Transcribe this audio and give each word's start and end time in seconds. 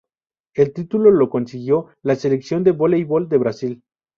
El 0.55 0.73
título 0.73 1.11
lo 1.11 1.29
consiguió 1.29 1.89
la 2.01 2.15
Selección 2.15 2.63
de 2.63 2.71
voleibol 2.71 3.29
de 3.29 3.37
Brasil. 3.37 3.83